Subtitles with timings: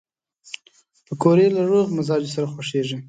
[1.05, 2.97] پکورې له روغ مزاجو سره خوښېږي